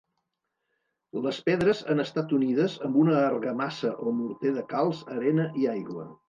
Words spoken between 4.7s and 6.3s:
calç, arena i aigua.